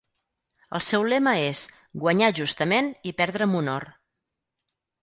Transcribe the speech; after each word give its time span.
El 0.79 0.81
seu 0.85 1.05
lema 1.13 1.33
és 1.51 1.61
"Guanyar 2.05 2.33
justament 2.43 2.91
i 3.13 3.17
perdre 3.21 3.49
amb 3.51 3.61
honor". 3.63 3.91